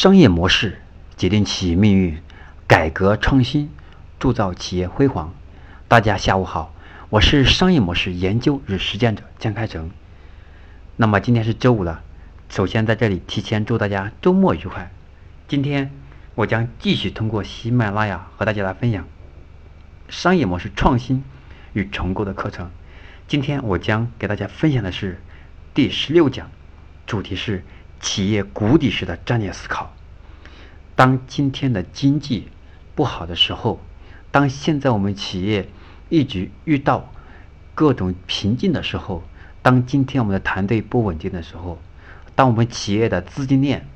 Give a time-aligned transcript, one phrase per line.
[0.00, 0.80] 商业模式
[1.16, 2.22] 决定企业命运，
[2.68, 3.68] 改革创新
[4.20, 5.34] 铸造企业辉煌。
[5.88, 6.72] 大家下午好，
[7.08, 9.90] 我是商业模式研究与实践者江开成。
[10.94, 12.00] 那么今天是周五了，
[12.48, 14.92] 首先在这里提前祝大家周末愉快。
[15.48, 15.90] 今天
[16.36, 19.04] 我将继续通过喜马拉雅和大家来分享
[20.08, 21.24] 商业模式创新
[21.72, 22.70] 与重构的课程。
[23.26, 25.20] 今天我将给大家分享的是
[25.74, 26.48] 第十六讲，
[27.04, 27.64] 主题是。
[28.00, 29.94] 企业谷底时的战略思考。
[30.94, 32.48] 当今天的经济
[32.94, 33.80] 不好的时候，
[34.30, 35.68] 当现在我们企业
[36.08, 37.12] 一直遇到
[37.74, 39.22] 各种瓶颈的时候，
[39.62, 41.80] 当今天我们的团队不稳定的时候，
[42.34, 43.86] 当我们企业的资金链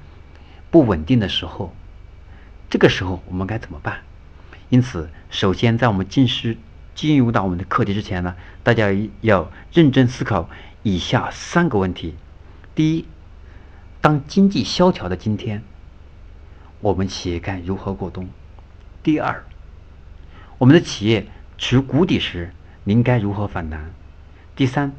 [0.71, 1.75] 不稳定的时候，
[2.71, 4.03] 这个时候我们该怎么办？
[4.69, 6.57] 因此，首先在我们进师
[6.95, 8.89] 进入到我们的课题之前呢，大家
[9.21, 10.49] 要认真思考
[10.83, 12.15] 以下三个问题：
[12.75, 13.07] 第一。
[14.03, 15.63] 当经济萧条的今天，
[16.81, 18.29] 我们企业该如何过冬？
[19.01, 19.45] 第二，
[20.59, 23.93] 我们的企业处于谷底时，您该如何反弹？
[24.57, 24.91] 第三，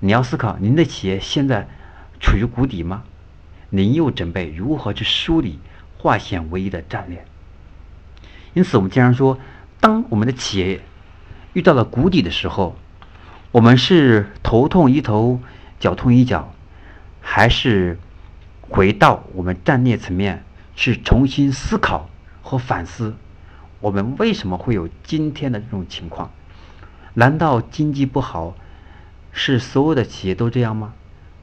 [0.00, 1.68] 你要思考您的企业现在
[2.18, 3.04] 处于谷底吗？
[3.70, 5.60] 您又准备如何去梳理
[5.98, 7.24] 化险为夷的战略？
[8.52, 9.38] 因此，我们经常说，
[9.78, 10.80] 当我们的企业
[11.52, 12.74] 遇到了谷底的时候，
[13.52, 15.38] 我们是头痛医头，
[15.78, 16.52] 脚痛医脚，
[17.20, 17.96] 还是？
[18.74, 20.42] 回到我们战略层面
[20.74, 22.10] 去重新思考
[22.42, 23.14] 和反思，
[23.78, 26.32] 我们为什么会有今天的这种情况？
[27.12, 28.56] 难道经济不好
[29.30, 30.92] 是所有的企业都这样吗？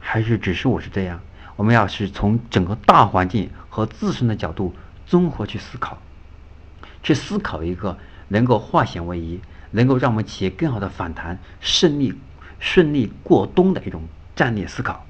[0.01, 1.21] 还是只是我是这样？
[1.55, 4.75] 我们要是从整个大环境和自身的角度
[5.07, 5.99] 综合去思考，
[7.01, 9.39] 去思考一个能够化险为夷、
[9.71, 12.13] 能够让我们企业更好的反弹、顺利
[12.59, 14.01] 顺利过冬的一种
[14.35, 15.05] 战略思考。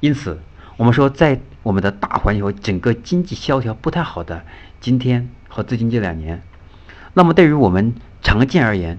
[0.00, 0.40] 因此。
[0.80, 4.46] 我们说，在我们的大环境和整个经济萧条不太好的
[4.80, 6.42] 今天和最近这两年，
[7.12, 8.98] 那么对于我们常见而言，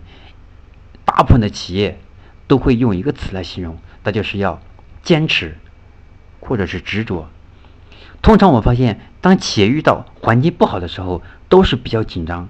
[1.05, 1.97] 大部分的企业
[2.45, 4.61] 都会用一个词来形容，那就是要
[5.01, 5.57] 坚持，
[6.39, 7.27] 或者是执着。
[8.21, 12.47] 通常我发现，当企业遇到环境不好的时候，都是比较紧张，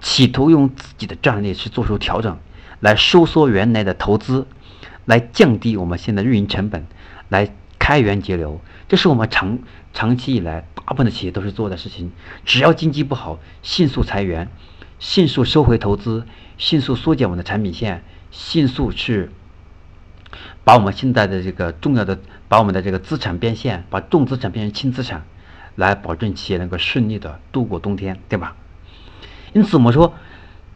[0.00, 2.36] 企图用自己的战略去做出调整，
[2.80, 4.48] 来收缩原来的投资，
[5.04, 6.84] 来降低我们现在运营成本，
[7.28, 7.54] 来。
[7.82, 9.58] 开源节流，这是我们长
[9.92, 12.12] 长期以来大部分的企业都是做的事情。
[12.44, 14.48] 只要经济不好，迅速裁员，
[15.00, 16.24] 迅速收回投资，
[16.56, 19.30] 迅速缩减我们的产品线，迅速去
[20.62, 25.24] 把我们现在的这个重要的，把我们的这个资产变现，把重资产变成轻资产，
[25.74, 28.54] 来保证企业能够顺利的度过冬天，对吧？
[29.54, 30.14] 因此我们说，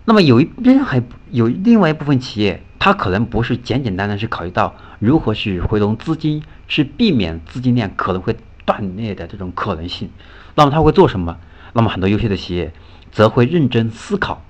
[0.07, 1.01] 那么有一边还
[1.31, 6.45] 有另外一部分企业，它可能不是简简单单是考虑到如何去回笼资金。
[6.69, 10.11] 是避免资金链可能会断裂的这种可能性，
[10.55, 11.39] 那么他会做什么？
[11.73, 12.73] 那么很多优秀的企业
[13.11, 14.43] 则会认真思考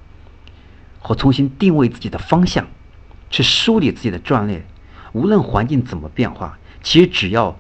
[0.99, 2.67] 和重新定位自己的方向，
[3.31, 4.67] 去梳理自己的战略。
[5.13, 7.59] 无论环境怎么变化，其实只要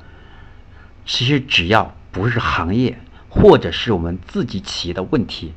[1.06, 2.98] 其实只要不是行业
[3.30, 5.52] 或者是我们自己企业的问题，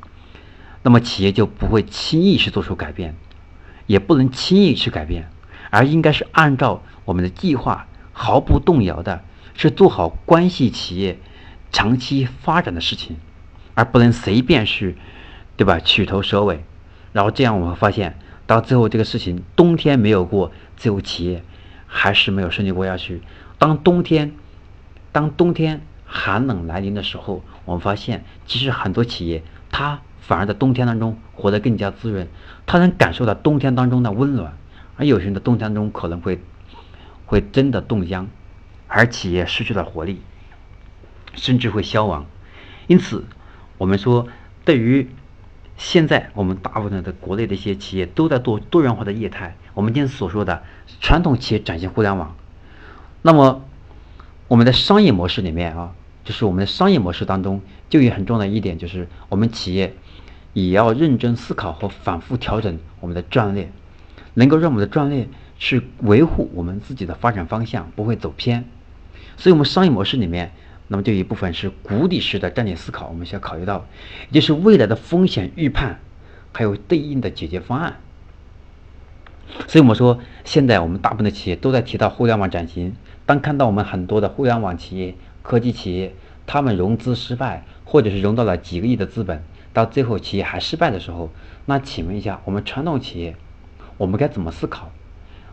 [0.82, 3.16] 那么企业就不会轻易去做出改变，
[3.90, 5.28] 也不能轻易去改变，
[5.68, 7.88] 而应该是按照我们的计划。
[8.12, 9.24] 毫不动摇的
[9.54, 11.18] 是做好关系企业
[11.72, 13.16] 长期发展的事情，
[13.74, 14.96] 而不能随便去，
[15.56, 15.80] 对吧？
[15.80, 16.62] 取头蛇尾，
[17.12, 21.42] 然后这样我们发现，到最后这个事情冬天没有过，最后企业
[21.88, 23.22] 还是没有顺利过下去。
[23.58, 24.36] 当冬天，
[25.10, 29.42] 当冬天寒冷来临的时候，我们发现其实很多企业
[29.72, 32.28] 它反而在冬天当中活得更加滋润，
[32.66, 34.56] 他能感受到冬天当中的温暖，
[34.96, 36.40] 而有些人的冬天中可能会。
[37.26, 38.26] 会真的冻僵，
[38.88, 40.20] 而企业失去了活力，
[41.36, 42.26] 甚至会消亡。
[42.88, 43.24] 因此，
[43.78, 44.26] 我们说，
[44.64, 45.08] 对于
[45.76, 49.56] 现在我们大部分的国内的一些企业都在做多元化的业态。
[49.74, 50.64] 我们今天所说的
[51.00, 52.34] 传统企业转型互联网，
[53.22, 53.62] 那么
[54.48, 55.92] 我们的商业模式里面啊，
[56.24, 59.94] 就是我们的商业模式当中，就有很重要的一点，就是我们企业
[60.52, 63.70] 也要认真思考和反复调整我们的战略，
[64.34, 65.28] 能够让我们的战略。
[65.62, 68.64] 去维护我们自己的发展方向不会走偏，
[69.36, 70.52] 所以，我们商业模式里面，
[70.88, 73.84] 那么就一部分是谷底式的战略思考，我们需要考虑到，
[74.30, 76.00] 也就是未来的风险预判，
[76.52, 77.98] 还有对应的解决方案。
[79.68, 82.94] 所以，我们说，现在我们大部分的企业都在提到互联网转型。
[83.26, 86.14] 当看到我们很多的互联网企业、科技企业，
[86.46, 89.42] 他们融资失败，或者是融到了几个亿的资本，
[89.72, 91.30] 到最后企业还失败的时候，
[91.66, 93.36] 那请问一下，我们传统企业，
[93.96, 94.90] 我们该怎么思考？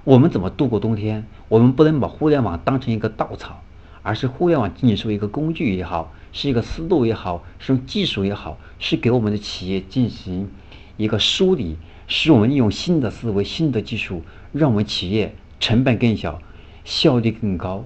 [0.04, 1.26] 我们怎么度过冬天？
[1.50, 3.62] 我们不能把互联网当成一个稻草，
[4.04, 10.50] 而是互联网仅仅是一个工具也好，是一个思路也好，是用技术也好，是给我们的企业进行
[10.96, 14.24] 一个梳理，使我们利用新的思维、新的技术，
[14.54, 16.42] 让我们企业成本更小、
[16.86, 17.86] 效率更高、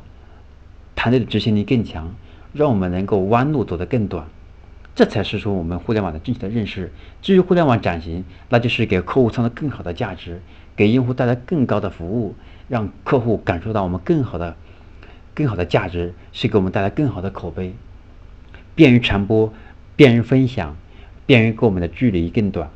[0.95, 2.15] 团队的执行力更强，
[2.53, 4.27] 让我们能够弯路走得更短。
[4.93, 6.91] 这才是说我们互联网的正确的认识。
[7.21, 10.41] 至于互联网转型，那就是给客户创造更好的价值，
[10.75, 12.35] 给用户带来更高的服务，
[12.67, 14.55] 让客户感受到我们更好的、
[15.33, 17.73] 更好的价值，是给我们带来更好的口碑，
[18.75, 19.53] 便于传播，
[19.95, 20.75] 便于分享，
[21.25, 22.69] 便于跟我们的距离更短，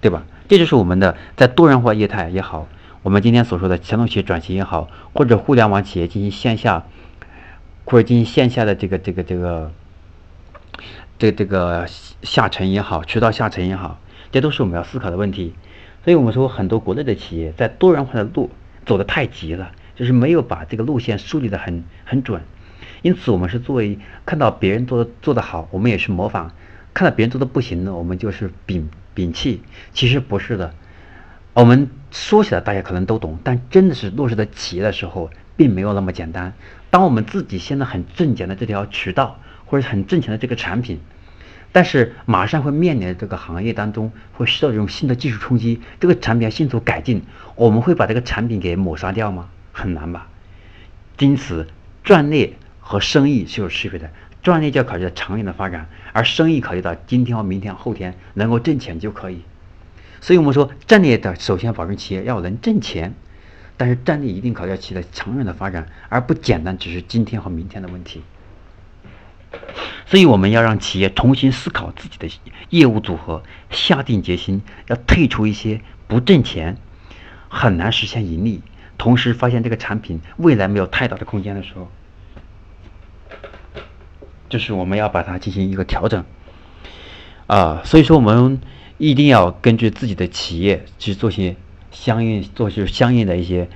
[0.00, 0.24] 对吧？
[0.48, 2.66] 这就是我们的在多元化业态也好，
[3.02, 6.86] 我们今天所说的传统企业转型也好，或者互联网企业进行线下
[7.88, 9.72] 或者进行线下的这个这个这个。
[11.20, 11.84] 这这个
[12.22, 13.98] 下沉也好，渠道下沉也好，
[14.30, 15.52] 这都是我们要思考的问题。
[16.04, 18.50] 所以我们说，很多国内的企业在多元化的路
[18.86, 22.42] 走得太急了，就是没有把这个路线梳理得很很准。
[23.02, 26.52] 因此，我们是作为看到别人做的做得好，我们也是模仿；
[26.94, 28.84] 看到别人做的不行呢，我们就是摒
[29.16, 29.60] 摒弃。
[29.92, 30.72] 其实不是的，
[31.52, 36.52] 我们说起来大家可能都懂，但真的是落实在企业的时候，并没有那么简单。
[36.90, 39.38] 当我们自己现在很挣钱的这条渠道。
[39.70, 40.98] 或者很挣钱的这个产品，
[41.72, 47.22] 但是马上会面临这个行业当中会受到这种新的技术冲击，这个产品要迅速改进，
[47.54, 49.50] 我们会把这个产品给抹杀掉吗？
[49.72, 50.28] 很难吧。
[51.18, 51.66] 因此，
[52.02, 54.10] 战略和生意是有区别的，
[54.42, 59.42] 战略就要考虑到长远的发展，而生意考虑到今天和明天、后天能够挣钱就可以。
[60.22, 63.12] 所以我们说，战略的首先保证企业要能挣钱，
[63.78, 68.22] 但是战略一定考虑到企业的长远的发展，而不简单只是今天和明天的问题。
[70.04, 72.28] 所以我们要让企业重新思考自己的
[72.68, 76.76] 业务组合，下定决心要退出一些不挣钱、
[77.48, 78.60] 很难实现盈利，
[78.98, 81.88] 同时发现这个产品未来没有太大的空间的时候，
[84.48, 86.24] 就是我们要把它进行一个调整。
[87.46, 88.60] 啊，所以说我们
[88.98, 91.56] 一定要根据自己的企业去做些
[91.90, 93.68] 相应、做出相应的一些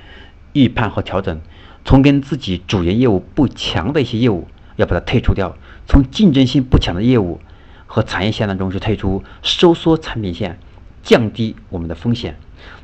[0.52, 1.40] 预判和调整，
[1.84, 4.48] 从跟自己主营业务不强的一些业务。
[4.76, 5.54] 要把它退出掉，
[5.86, 7.40] 从竞争性不强的业务
[7.86, 10.58] 和产业线当中去退出，收缩产品线，
[11.02, 12.38] 降低我们的风险。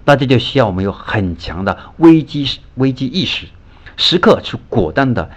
[0.05, 3.47] 那这就需要我们有很强的危机危机意识，
[3.97, 5.31] 时刻去果断的、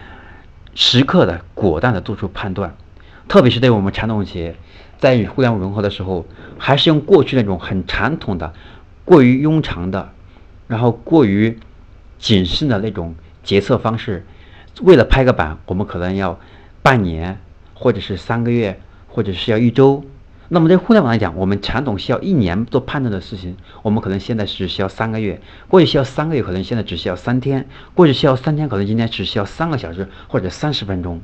[0.76, 2.76] 时刻的果断的做出判断。
[3.30, 4.58] 特别是对我们传统企业，
[4.98, 6.26] 在与互联网融合的时候，
[6.58, 8.54] 还是用过去那种很传统的、
[9.06, 10.12] 过于庸常的，
[10.68, 11.60] 然后过于
[12.20, 14.26] 谨慎的那种决策方式。
[14.82, 16.40] 为了拍个板，我们可能要
[16.82, 17.40] 半年，
[17.74, 20.04] 或者是三个月，或者是要一周。
[20.54, 31.22] 那么在互联网来讲，我们传统需要一年做判断的事情，我们可能现在只需要三个月，过去需要三个月，可能现在只需要三天，过去需要三天，可能今天只需要三个小时或者三十分钟。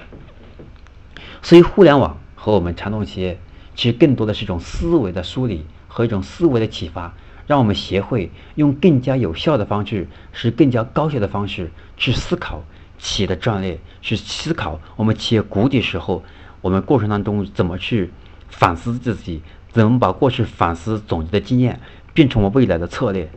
[1.41, 3.39] 所以，互联网和我们传统企业
[3.75, 7.13] 其实更多的是一种思维的梳理和一种思维的启发，
[7.47, 12.63] 让我们学会用更加有效的方式，是更加高效的方式去思考。
[12.99, 16.23] 企业的战略去思考，我们企业谷底时候，
[16.61, 18.11] 我们过程当中怎么去
[18.49, 21.79] 反思自己，怎么把过去反思总结的经验
[22.15, 23.29] 变成我们未来的策略。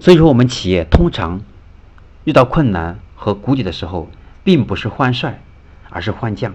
[0.00, 1.42] 所以说，我们企业通常
[2.24, 4.10] 遇到困难和谷底的时候，
[4.42, 5.40] 并不是换帅，
[5.88, 6.52] 而是换将。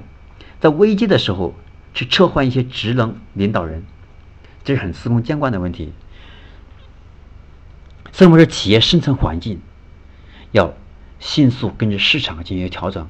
[0.60, 1.56] 在危机的时候，
[1.94, 3.86] 去撤换一些职能领导人，
[4.66, 5.94] 这是很司空见惯的问题。
[8.16, 9.60] 所以，我们说企业生存环境
[10.54, 10.74] 要。
[11.20, 13.08] 迅速根据市场进行调整，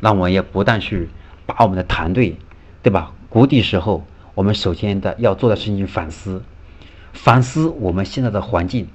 [0.00, 1.08] 那我们也不但是
[1.46, 2.36] 把我们的团队，
[2.82, 3.12] 对吧？
[3.28, 6.42] 谷底时候，我们首先的要做的事情反思，
[7.12, 8.88] 反思我们现在的环境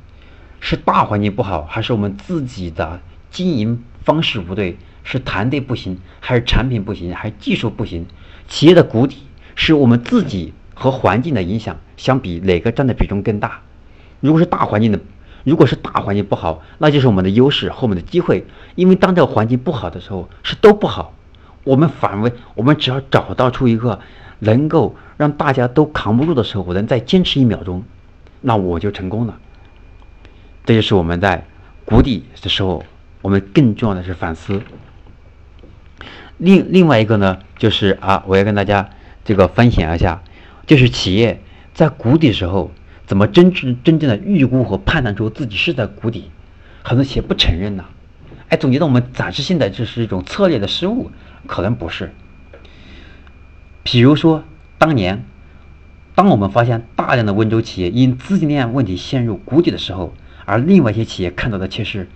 [0.60, 4.78] 是大环境不好，还是我们自己的经营方式不对？
[5.04, 8.06] 是团队不行，还是产品不行，还是技术不行？
[8.48, 9.18] 企业的谷底
[9.56, 13.62] 是我们自己和环境的影响相比，哪个占的比重更大？
[14.20, 15.00] 如果是大环境的。
[15.46, 18.46] 如果是大环境不好，那就是我们的优势和我们的机会。
[18.74, 21.14] 因为当这个环境不好的时候，是都不好。
[21.64, 24.00] 我们反问，我们只要找到出一个
[24.40, 27.84] 能够让大家都扛不住的时候，我能再坚持一秒钟，
[28.42, 29.38] 那我就成功了。
[30.66, 31.46] 这就是我们在
[31.86, 32.84] 谷底的时候，
[33.22, 34.64] 我们更重要的是反思。
[36.38, 38.90] 另另外一个呢，就是啊，我要跟大家
[39.24, 40.24] 这个分享一下，
[40.66, 41.42] 就是企业
[41.76, 42.72] 在谷底时候。
[43.06, 46.32] 怎么真正真正的预估和判断出自己是在谷底？
[46.84, 47.86] 很多企业不承认呢。
[48.50, 51.12] 哎，总觉得我们暂时性的这是一种策略的失误，
[51.48, 52.14] 可能不是。
[53.84, 54.44] 比如说，
[54.78, 55.26] 当年
[56.14, 60.14] 当我们发现大量的温州企业因资金链问题陷入谷底的时候，
[60.46, 62.08] 而另外一些企业看到的却是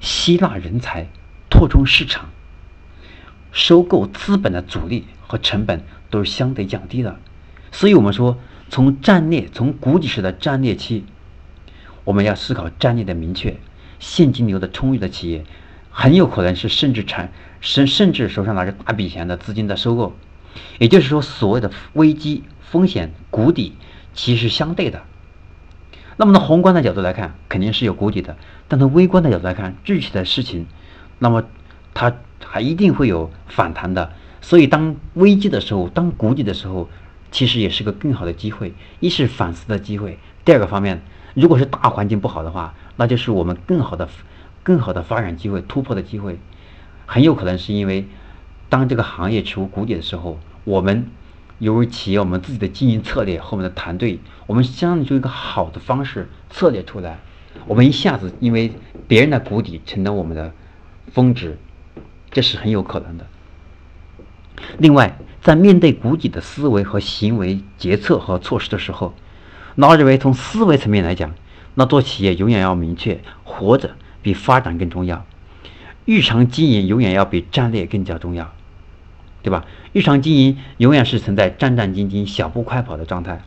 [0.00, 1.06] 吸纳人才、
[1.50, 2.28] 拓充市场。
[3.52, 7.18] 收购资本的阻力和成本都是相对降低的。
[7.72, 8.38] 所以，我们说
[8.74, 11.04] 从战略，从谷底时的战略期，
[12.02, 13.56] 我们要思考战略的明确，
[14.00, 15.44] 现金流的充裕的企业，
[15.90, 20.16] 很有可能是甚至产甚甚至手上拿着大笔钱的资金的收购。
[20.80, 23.76] 也就是说，所谓的危机风险谷底
[24.12, 25.04] 其实相对的。
[26.16, 28.34] 那么从宏观的角度来看，肯定是有谷底的；
[28.66, 30.66] 但从微观的角度来看，具体的事情，
[31.20, 31.44] 那么
[31.94, 32.12] 它
[32.44, 34.10] 还一定会有反弹的。
[34.40, 36.90] 所以，当危机的时候，当谷底的时候，
[37.34, 38.72] 其实也是个更好的机会。
[39.00, 41.02] 一是反思的机会，第二个方面，
[41.34, 44.08] 如果是大环境不好的话，那就是我们更好的、
[44.62, 46.38] 更好的发展机会、突破的机会。
[47.06, 48.06] 很有可能是因为，
[48.68, 51.10] 当这个行业处于谷底的时候，我们。
[51.60, 57.20] 由于企业我们自己的经营策略和我们的团队，我们相当于一个好的方式策略出来，
[57.66, 58.72] 我们一下子因为
[59.06, 60.52] 别人的谷底成了我们的
[61.12, 61.56] 峰值，
[62.32, 63.26] 这是很有可能的。
[64.78, 69.14] 另外，在面对谷底的思维和行为决策和措施的时候，
[69.76, 71.34] 那我认为从思维层面来讲，
[71.74, 73.90] 那做企业永远要明确，活着
[74.22, 75.26] 比发展更重要，
[76.06, 78.52] 日常经营永远要比战略更加重要。
[79.42, 79.66] 对吧？
[79.92, 83.42] 日常经营永远是存在战战兢兢、小步快跑的状态。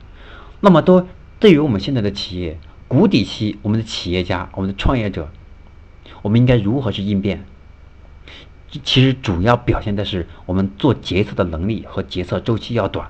[0.60, 1.08] 那么，都
[1.40, 5.32] 对于我们现在的企业谷底期，我们的企业家、我们的创业者，
[6.22, 7.44] 我们应该如何去应变？
[8.84, 13.10] 其实主要表现的是我们做决策的能力和决策周期要短。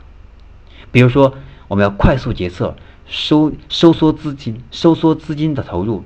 [0.92, 1.36] 比如说，
[1.68, 6.04] 我们要快速决策，收收缩资金、收缩资金的投入，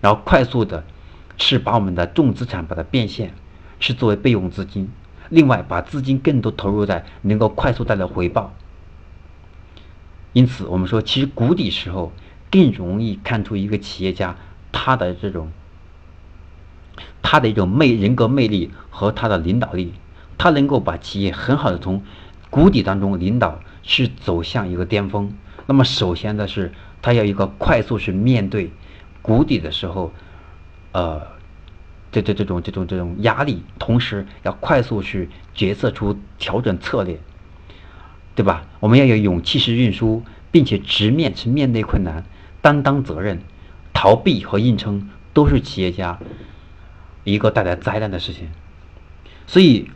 [0.00, 0.84] 然后快速的
[1.36, 3.34] 是把我们的重资产把它变现，
[3.78, 4.88] 是作为备用资金。
[5.28, 8.52] 另外，把资金更多投入在能够快速带来回报。
[10.32, 12.12] 因此，我们说，其实谷底时候
[12.50, 14.36] 更容易看出一个企业家
[14.72, 15.50] 他的这种
[17.24, 19.94] 他的一种魅人格魅力和他的领导力，
[20.38, 22.04] 他能够把企业很好的从
[22.50, 25.32] 谷底当中领导去走向一个巅峰。
[25.66, 28.70] 那么，首先的是他要一个快速去面对
[29.22, 30.12] 谷底的时候，
[30.92, 31.34] 呃。
[32.12, 37.18] 这这这种这种这种压力，同时要快速去决策出调整策略，
[38.36, 38.68] 对吧？
[38.78, 42.24] 我们要有勇气去运输，并且直面去面对困难，
[42.62, 43.40] 担当责任，
[43.92, 46.20] 逃避和硬撑都是企业家
[47.24, 48.48] 一个带来灾难的事情。
[49.46, 49.90] 所以，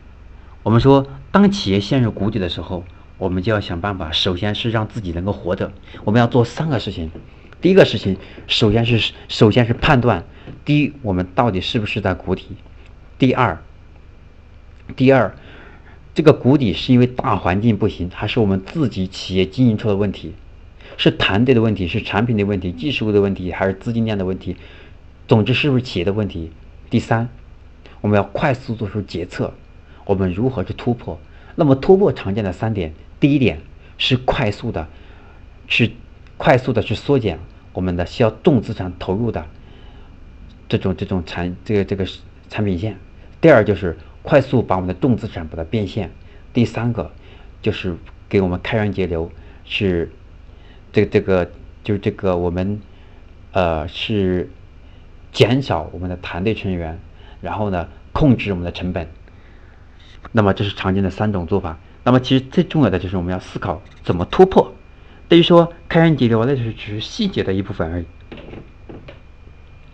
[0.63, 2.83] 我们说，当企业陷入谷底的时候，
[3.17, 5.71] 我们就要想办法，首先是让自己能够活着。
[6.03, 7.11] 我们要做三个事情。
[7.61, 8.17] 第一个事情，
[8.47, 10.23] 首先是首先是判断，
[10.63, 12.43] 第一，我们到底是不是在谷底；
[13.17, 13.61] 第二，
[14.95, 15.35] 第二，
[16.13, 20.33] 这个谷底是因为大环境不行，还是我们自己企业经营出了问题？
[20.97, 24.55] 是团队的问题，是产品的问题，技术的问题，还是资金链的问题？
[25.27, 26.51] 总之，是不是企业的问题？
[26.89, 27.29] 第三，
[28.01, 29.53] 我们要快速做出决策，
[30.05, 31.19] 我们如何去突破？
[31.55, 33.59] 那么突破常见的三点，第一点
[33.97, 34.87] 是快速的
[35.67, 35.93] 去。
[36.37, 37.37] 快速的去缩减
[37.73, 39.45] 我们的需要重资产投入的
[40.69, 42.07] 这种这种产这个这个
[42.49, 42.97] 产品线。
[43.41, 46.11] 第二就是快速把我们的重资产把它变现。
[46.53, 47.11] 第三个
[47.61, 47.97] 就是
[48.29, 49.29] 给我们开源节流，
[49.65, 50.09] 是
[50.93, 51.51] 这个这个
[51.83, 52.79] 就是这个我们
[53.51, 54.49] 呃是
[55.31, 56.99] 减少我们的团队成员，
[57.41, 59.09] 然后呢控制我们的成本。
[60.31, 61.77] 那么这是常见的三种做法。
[62.03, 64.73] 那么其实最重要的就是我们要思考怎么突破。
[65.27, 68.05] 等于说，开源节流那就是只是细节的一部分而已。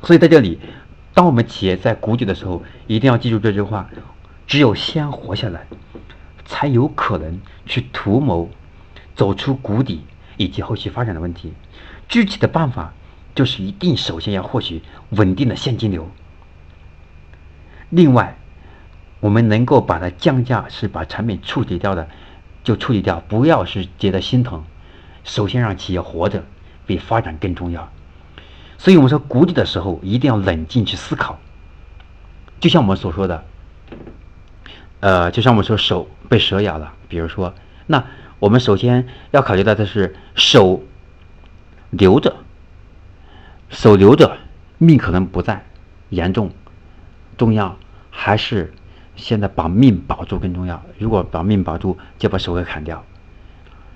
[0.02, 0.60] 所以在这里，
[1.14, 3.90] 当我们企业在谷底的时候，一定要记住这句话：
[4.48, 5.66] 只有先活下来，
[6.46, 8.50] 才有可能去图谋
[9.16, 10.04] 走出谷底
[10.38, 11.54] 以及后续发展的问题。
[12.08, 12.94] 具体的办法
[13.36, 16.10] 就是一定首先要获取稳定的现金流。
[17.90, 18.38] 另外，
[19.20, 22.08] 我们能够把它降价，是把产品处理掉的，
[22.64, 24.64] 就处理掉，不要是觉得心疼。
[25.24, 26.44] 首先让企业活着
[26.86, 27.92] 比发展更重要，
[28.78, 31.40] 所以我们说谷底的时候一定要冷静去思考。
[32.60, 33.44] 就像我们所说的，
[35.00, 37.56] 呃，就像我们说手被蛇咬了，比如说，
[37.88, 38.06] 那
[38.40, 40.84] 我们首先要考虑到的是手
[41.90, 42.36] 留着，
[43.70, 44.38] 手留着
[44.78, 45.66] 命可能不在，
[46.10, 46.52] 严重
[47.38, 47.78] 重要
[48.10, 48.74] 还是
[49.16, 50.84] 现在把命保住更重要？
[51.00, 53.04] 如果把命保住，就把手给砍掉。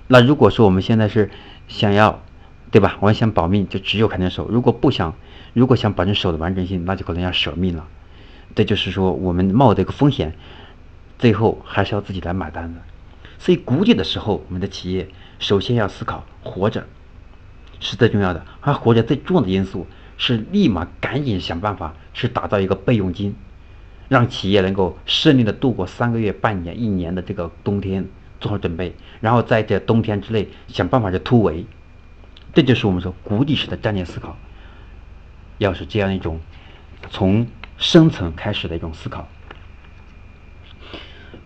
[0.08, 1.30] 那如果说我们现在是
[1.68, 2.22] 想要，
[2.70, 2.96] 对吧？
[3.00, 4.48] 我想保命，就只有砍掉手。
[4.50, 5.14] 如果不想，
[5.52, 7.86] 如果想保证手的完整性，那就可能要舍命了。
[8.54, 10.34] 这就是说，我们冒这个风险，
[11.18, 12.80] 最后还是要自己来买单的。
[13.38, 15.08] 所以谷底的时候，我们的企业
[15.38, 16.86] 首先要思考活着
[17.80, 23.34] 是最重要的，而活着最重要的因素是立马赶紧想办法去打造一个备用金，
[24.08, 28.06] 让企业能够顺利的度过三个月、半年、一年的这个冬天，
[28.38, 31.64] 做好准备，然后在这冬天之内想办法去突围。
[32.52, 34.36] 这就是我们说谷底式的战略思考，
[35.58, 36.40] 要是这样一种
[37.08, 37.46] 从
[37.78, 39.28] 深层开始的一种思考。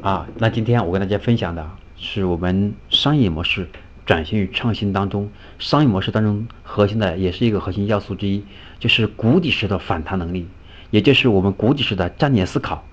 [0.00, 3.68] 啊，那今天我跟大家分享的是我们商业模式
[4.06, 8.44] 转型与创新当中，商业模式当中核心的也是一个核心要素之一，
[8.78, 10.46] 就是谷底式的反弹能力，
[10.90, 12.84] 也就是我们谷底式的战略思考，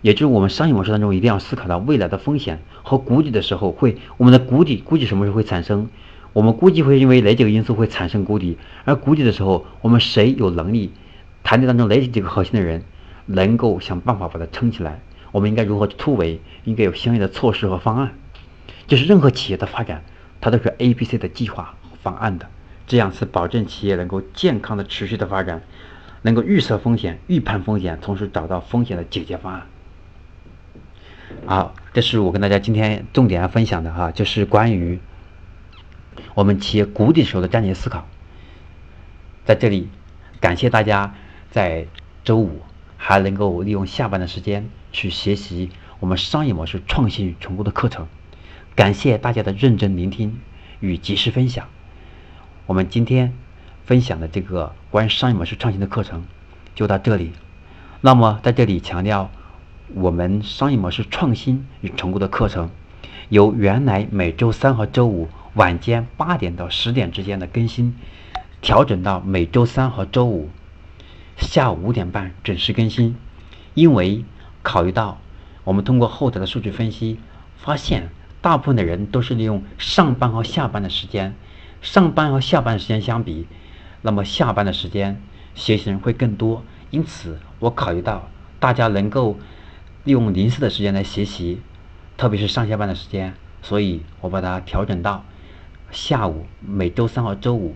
[0.00, 5.88] 也就是我们商业模式当中一定要思考到未来的风险和谷底的时候会，我们的谷底估计什么时候会产生？
[6.32, 8.58] 我们估计会因为哪几个因素会产生谷底？
[8.84, 10.92] 而谷底的时候，我们谁有能力？
[11.42, 12.84] 团队当中哪几个核心的人
[13.26, 15.00] 能够想办法把它撑起来？
[15.32, 16.40] 我们应该如何突围？
[16.64, 18.14] 应该有相应的措施和方案。
[18.86, 20.04] 就是任何企业的发展，
[20.44, 22.50] 它都是 A、B、C 的计划方案的，
[22.86, 25.62] 这样是保证企业能够健康的、持续的发展，
[26.20, 29.66] 能够预测风险、预判风险，同时找到风险的解决方案。
[31.46, 35.00] 好，这是我跟大家今天重点要分享的哈，就是关于。
[36.34, 38.06] 我们企业谷底时候的战略思考，
[39.46, 39.88] 在这里
[40.40, 41.14] 感谢大家
[41.50, 41.86] 在
[42.22, 42.60] 周五
[42.98, 45.70] 还能够利用下班的时间去学习
[46.00, 48.08] 我们商业模式创新与成功的课程，
[48.76, 50.40] 感谢大家的认真聆听
[50.80, 51.68] 与及时分享。
[52.66, 53.32] 我们今天
[53.84, 56.24] 分享的这个关于商业模式创新的课程
[56.74, 57.32] 就到这里。
[58.00, 59.30] 那么在这里强调，
[59.94, 62.70] 我们商业模式创新与成功的课程
[63.28, 65.28] 由原来每周三和周五。
[65.54, 67.94] 晚间八点到十点之间的更新，
[68.60, 70.50] 调整到每周三和周五
[71.36, 73.14] 下午五点半准时更新。
[73.74, 74.24] 因为
[74.64, 75.20] 考虑到
[75.62, 77.20] 我们通过后台的数据分析，
[77.56, 78.08] 发现
[78.44, 81.34] 大部分的人都是利用上班和下班的时间，
[81.80, 83.46] 上班和下班时间相比，
[84.02, 85.18] 那么下班的时间
[85.54, 86.62] 学习人会更多。
[86.90, 88.28] 因此，我考虑到
[88.60, 89.38] 大家能够
[90.04, 91.62] 利用零碎的时间来学习，
[92.18, 93.32] 特别是上下班的时间，
[93.62, 95.24] 所以我把它调整到。
[95.90, 97.74] 下午每周三和周五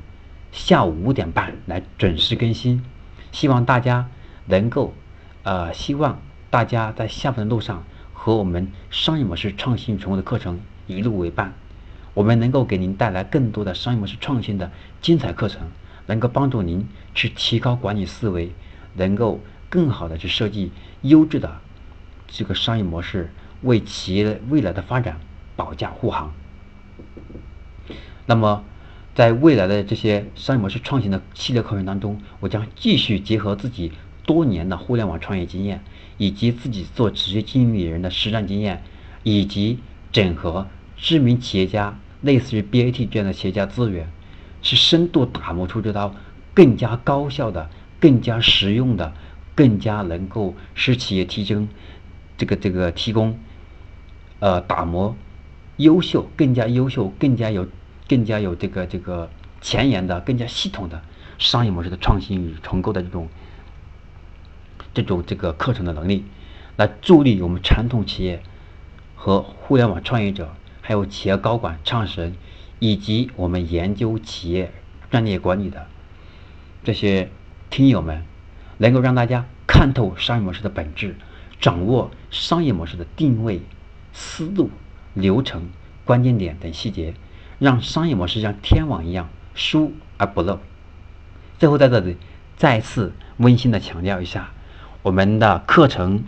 [0.52, 2.84] 下午五点半来准时更新，
[3.32, 4.10] 希望大家
[4.44, 4.92] 能够，
[5.44, 7.84] 呃，希望大家在下班的路上
[8.20, 11.54] 和我们商业模式创新成功的课程一路为伴，
[12.14, 15.68] 我们能够给您带来更多的商业模式创新的精彩课程，
[16.06, 18.50] 能够帮助您去提高管理思维，
[18.96, 21.60] 能够更好的去设计优质的
[22.26, 23.30] 这个商业模式，
[23.62, 25.20] 为企业未来的发展
[25.54, 26.34] 保驾护航。
[28.26, 28.64] 那么，
[29.14, 33.92] 在未来的这些商业模式创新的系列课程当中，我将继续结合自己
[34.28, 35.82] 多年的互联网创业经验，
[36.18, 38.82] 以及自己做职业经理人的实战经验，
[39.22, 39.78] 以及
[40.12, 40.66] 整合
[40.98, 44.06] 知名企业家，类似于 BAT 这样的企业家资源，
[44.60, 46.14] 去深度打磨出这套
[46.52, 49.14] 更加高效的、更加实用的、
[49.54, 51.66] 更加能够使企业提升
[52.36, 53.38] 这个这个提供，
[54.40, 55.16] 呃，打磨
[55.78, 57.66] 优秀、更加优秀、更加有。
[58.10, 59.28] 更加有这个这个
[59.60, 61.02] 前沿的、更加系统的
[61.36, 63.28] 商业模式的创新与重构的这种
[64.94, 66.24] 这种这个课程的能力，
[66.76, 68.42] 来助力我们传统企业
[69.14, 72.34] 和互联网创业者，还有企业高管、创始人，
[72.78, 74.72] 以及我们研究企业
[75.10, 75.86] 战略管理的
[76.84, 77.30] 这些
[77.70, 78.24] 听友们，
[78.78, 81.16] 能够让大家看透商业模式的本质，
[81.60, 83.62] 掌握商业模式的定位、
[84.12, 84.70] 思路、
[85.14, 85.68] 流程、
[86.04, 87.14] 关键点等细节。
[87.58, 90.60] 让商业模式像天网一样疏而不漏。
[91.58, 92.16] 最后在这里
[92.56, 94.52] 再次温馨的强调一下，
[95.08, 96.24] 我们的课程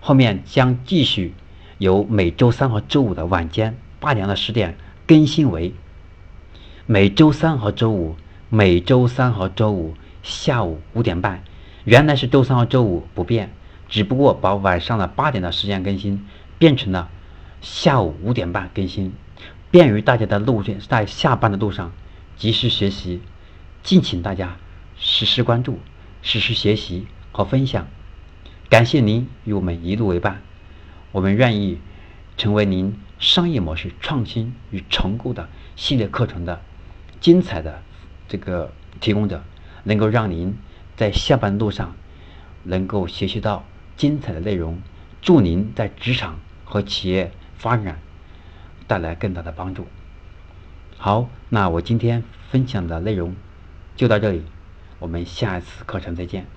[0.00, 1.34] 后面将继续
[1.76, 5.74] 由每周三和周五的晚间八点到十点更新为
[6.86, 8.16] 每周三和周五，
[8.48, 11.44] 每周三和周五下午五点半。
[11.84, 13.52] 原来是周三和周五不变，
[13.86, 16.24] 只不过把晚上的八点的时间更新
[16.58, 17.10] 变成了
[17.60, 19.12] 下午五点半更新。
[19.70, 21.92] 便于大家的路线，在下班的路上
[22.38, 23.20] 及时学习，
[23.82, 24.56] 敬请大家
[24.96, 25.78] 实时关注、
[26.22, 27.86] 实时学习和分享。
[28.68, 30.42] 感谢您与我们一路为伴，
[31.12, 31.78] 我们愿意
[32.36, 36.60] 成为您商业模式创新与成功的系列课程的
[37.20, 37.82] 精彩的
[38.28, 39.42] 这个提供者，
[39.84, 40.56] 能够让您
[40.96, 41.94] 在下班路上
[42.64, 43.64] 能够学习到
[43.96, 44.78] 精彩的内容，
[45.22, 47.98] 祝您在职场和企业发展。
[48.88, 49.84] 带来更大的帮助。
[50.96, 53.34] 好，那我今天分享的内容
[53.96, 54.44] 就到这里，
[55.00, 56.55] 我们下一次课程再见。